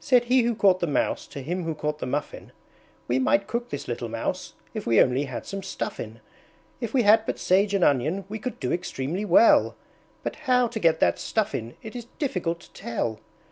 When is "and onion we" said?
7.72-8.40